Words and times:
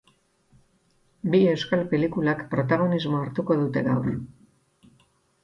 Bi 1.35 1.41
euskal 1.49 1.83
pelikulak 1.91 2.41
protagonismoa 2.55 3.21
hartuko 3.27 3.59
dute 3.61 3.87
gaur. 3.91 4.11